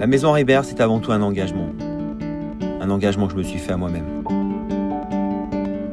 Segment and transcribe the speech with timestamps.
[0.00, 1.68] La maison Ribert, c'est avant tout un engagement.
[2.80, 4.24] Un engagement que je me suis fait à moi-même.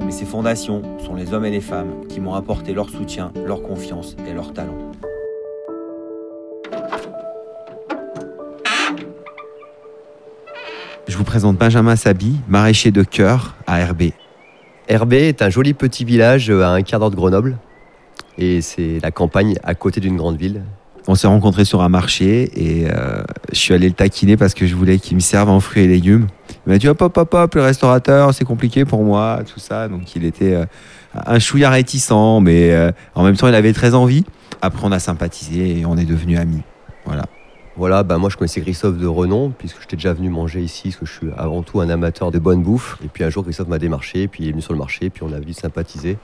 [0.03, 3.61] Mais ces fondations sont les hommes et les femmes qui m'ont apporté leur soutien, leur
[3.61, 4.91] confiance et leur talent.
[11.07, 14.13] Je vous présente Benjamin Sabi, maraîcher de cœur à Herbé.
[14.87, 17.57] Herbé est un joli petit village à un quart d'heure de Grenoble.
[18.39, 20.63] Et c'est la campagne à côté d'une grande ville.
[21.07, 24.67] On s'est rencontrés sur un marché et euh, je suis allé le taquiner parce que
[24.67, 26.27] je voulais qu'il me serve en fruits et légumes.
[26.65, 29.87] Il m'a dit hop hop hop hop le restaurateur c'est compliqué pour moi tout ça
[29.87, 30.65] donc il était euh,
[31.13, 34.25] un chouïa réticent mais euh, en même temps il avait très envie.
[34.61, 36.61] Après on a sympathisé et on est devenus amis.
[37.05, 37.25] Voilà.
[37.77, 40.97] Voilà, bah moi je connaissais Christophe de renom, puisque j'étais déjà venu manger ici, parce
[40.97, 42.97] que je suis avant tout un amateur de bonne bouffe.
[43.03, 45.23] Et puis un jour Christophe m'a démarché, puis il est venu sur le marché, puis
[45.23, 46.17] on a vite sympathisé.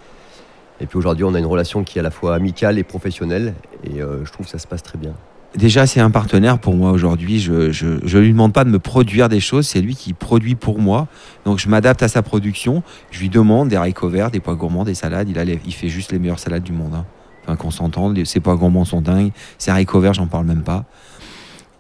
[0.80, 3.54] Et puis aujourd'hui, on a une relation qui est à la fois amicale et professionnelle.
[3.84, 5.14] Et euh, je trouve que ça se passe très bien.
[5.56, 7.40] Déjà, c'est un partenaire pour moi aujourd'hui.
[7.40, 10.80] Je ne lui demande pas de me produire des choses, c'est lui qui produit pour
[10.80, 11.08] moi.
[11.46, 12.84] Donc je m'adapte à sa production.
[13.12, 15.30] Je lui demande des haricots verts, des pois gourmands, des salades.
[15.30, 16.94] Il, il fait juste les meilleures salades du monde.
[16.94, 17.06] Hein.
[17.44, 19.32] Enfin, qu'on s'entende, ses pois gourmands sont dingues.
[19.58, 20.86] Ses haricots verts, j'en parle même pas.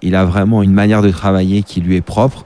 [0.01, 2.45] Il a vraiment une manière de travailler qui lui est propre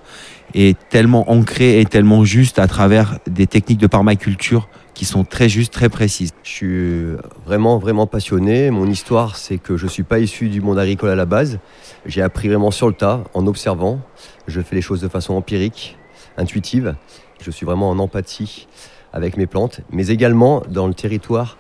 [0.53, 5.49] et tellement ancrée et tellement juste à travers des techniques de permaculture qui sont très
[5.49, 6.31] justes, très précises.
[6.43, 7.01] Je suis
[7.45, 8.71] vraiment, vraiment passionné.
[8.71, 11.59] Mon histoire, c'est que je ne suis pas issu du monde agricole à la base.
[12.05, 13.99] J'ai appris vraiment sur le tas, en observant.
[14.47, 15.97] Je fais les choses de façon empirique,
[16.37, 16.95] intuitive.
[17.41, 18.67] Je suis vraiment en empathie
[19.13, 21.57] avec mes plantes, mais également dans le territoire,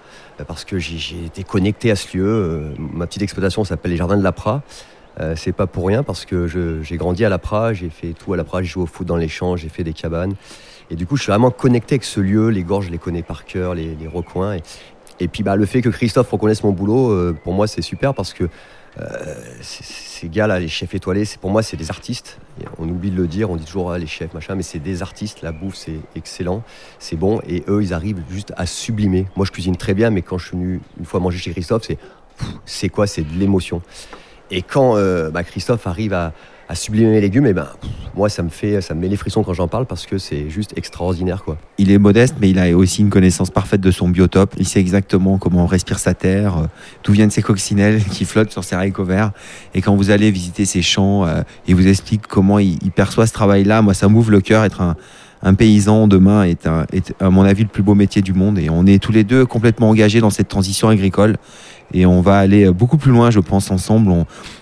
[0.47, 2.25] parce que j'ai été connecté à ce lieu.
[2.25, 4.63] Euh, ma petite exploitation s'appelle les Jardins de la Prat.
[5.19, 8.33] Euh, c'est pas pour rien parce que j'ai grandi à la Prat, j'ai fait tout
[8.33, 10.35] à la Prat, j'ai joué au foot dans les champs, j'ai fait des cabanes.
[10.89, 12.49] Et du coup, je suis vraiment connecté avec ce lieu.
[12.49, 14.57] Les gorges, je les connais par cœur, les, recoins.
[15.19, 18.13] Et, puis, bah, le fait que Christophe reconnaisse mon boulot, euh, pour moi, c'est super
[18.13, 18.49] parce que
[18.99, 22.39] euh, ces gars-là, les chefs étoilés, pour moi, c'est des artistes.
[22.77, 25.01] on oublie de le dire, on dit toujours ah, les chefs, machin, mais c'est des
[25.01, 25.41] artistes.
[25.41, 26.61] La bouffe, c'est excellent,
[26.99, 27.39] c'est bon.
[27.47, 29.27] Et eux, ils arrivent juste à sublimer.
[29.37, 31.83] Moi, je cuisine très bien, mais quand je suis venu une fois manger chez Christophe,
[31.87, 31.97] c'est
[32.65, 33.07] c'est quoi?
[33.07, 33.81] C'est de l'émotion.
[34.51, 36.33] Et quand euh, bah, Christophe arrive à,
[36.73, 37.67] sublimer mes légumes, et eh ben,
[38.15, 40.49] moi, ça me, fait, ça me met les frissons quand j'en parle parce que c'est
[40.49, 41.43] juste extraordinaire.
[41.43, 41.57] Quoi.
[41.77, 44.53] Il est modeste, mais il a aussi une connaissance parfaite de son biotope.
[44.57, 46.65] Il sait exactement comment respire sa terre, euh,
[47.03, 49.31] d'où viennent ses coccinelles qui flottent sur ses haricots verts.
[49.73, 53.33] Et quand vous allez visiter ses champs, euh, il vous explique comment il, perçoit ce
[53.33, 53.81] travail-là.
[53.81, 54.63] Moi, ça m'ouvre le cœur.
[54.63, 54.95] Être un,
[55.43, 58.59] un paysan demain est, à mon avis, le plus beau métier du monde.
[58.59, 61.37] Et on est tous les deux complètement engagés dans cette transition agricole
[61.93, 64.11] et on va aller beaucoup plus loin, je pense, ensemble.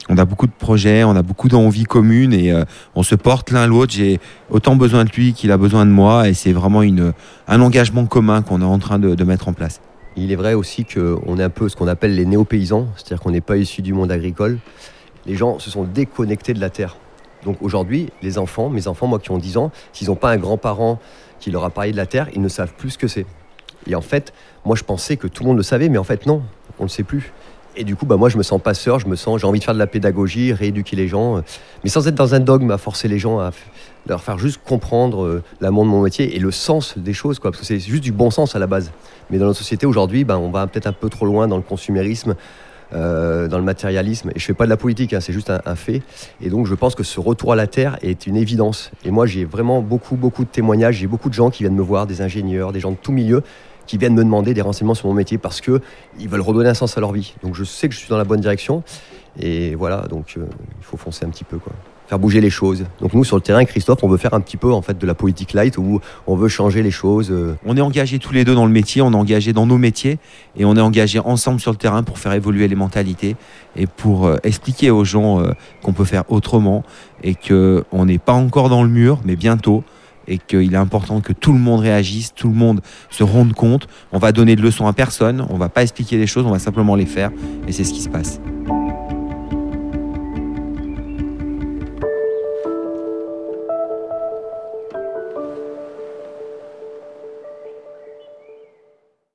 [0.10, 2.64] On, a beaucoup de projets, on a beaucoup d'envies communes et euh,
[2.96, 3.94] on se porte l'un l'autre.
[3.94, 4.20] J'ai
[4.50, 7.14] autant besoin de lui qu'il a besoin de moi et c'est vraiment une,
[7.48, 9.82] un engagement commun qu'on est en train de, mettre en place.
[10.16, 13.32] Il est vrai aussi qu'on est un peu ce qu'on appelle les néo-paysans, c'est-à-dire qu'on
[13.32, 14.58] n'est pas issu du monde agricole.
[15.28, 16.98] Les gens se sont déconnectés de la terre.
[17.44, 20.38] Donc aujourd'hui, les enfants, mes enfants, moi qui ont 10 ans, s'ils n'ont pas un
[20.38, 21.00] grand-parent
[21.40, 23.26] qui leur a parlé de la terre, ils ne savent plus ce que c'est.
[23.88, 24.34] Et en fait,
[24.66, 26.44] moi je pensais que tout le monde le savait, mais en fait non
[26.80, 27.32] on ne sait plus.
[27.76, 29.64] Et du coup, bah, moi, je me sens passeur, je me sens, j'ai envie de
[29.64, 31.42] faire de la pédagogie, rééduquer les gens, euh,
[31.84, 33.52] mais sans être dans un dogme, à forcer les gens à
[34.08, 37.52] leur faire juste comprendre euh, l'amour de mon métier et le sens des choses, quoi,
[37.52, 38.92] parce que c'est juste du bon sens à la base.
[39.30, 41.62] Mais dans notre société aujourd'hui, bah, on va peut-être un peu trop loin dans le
[41.62, 42.36] consumérisme,
[42.94, 44.32] euh, dans le matérialisme.
[44.36, 46.02] Et je fais pas de la politique, hein, c'est juste un, fait.
[46.42, 48.92] Et donc, je pense que ce retour à la terre est une évidence.
[49.06, 50.96] Et moi, j'ai vraiment beaucoup, beaucoup de témoignages.
[50.96, 53.44] J'ai beaucoup de gens qui viennent me voir, des ingénieurs, des gens de tout milieu,
[53.90, 55.82] qui viennent me demander des renseignements sur mon métier parce que
[56.20, 57.34] ils veulent redonner un sens à leur vie.
[57.42, 58.84] Donc je sais que je suis dans la bonne direction
[59.40, 60.46] et voilà, donc euh,
[60.80, 61.74] il faut foncer un petit peu quoi.
[62.10, 62.86] Faire bouger les choses.
[63.02, 65.06] Donc nous sur le terrain, Christophe, on veut faire un petit peu en fait de
[65.06, 67.30] la politique light où on veut changer les choses.
[67.30, 67.56] Euh.
[67.66, 70.18] On est engagés tous les deux dans le métier, on est engagés dans nos métiers
[70.58, 73.36] et on est engagés ensemble sur le terrain pour faire évoluer les mentalités
[73.76, 75.44] et pour euh, expliquer aux gens
[75.84, 76.84] qu'on peut faire autrement
[77.24, 79.84] et que on n'est pas encore dans le mur, mais bientôt
[80.28, 83.88] et qu'il est important que tout le monde réagisse, tout le monde se rende compte.
[84.12, 86.60] On va donner de leçons à personne, on va pas expliquer les choses, on va
[86.60, 87.32] simplement les faire
[87.68, 88.40] et c'est ce qui se passe.